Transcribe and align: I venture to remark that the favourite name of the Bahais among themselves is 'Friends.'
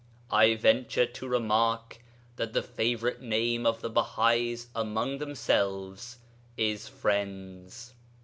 I 0.31 0.55
venture 0.55 1.05
to 1.05 1.27
remark 1.27 1.99
that 2.35 2.53
the 2.53 2.63
favourite 2.63 3.21
name 3.21 3.67
of 3.67 3.81
the 3.81 3.91
Bahais 3.91 4.65
among 4.73 5.19
themselves 5.19 6.17
is 6.57 6.87
'Friends.' 6.87 7.93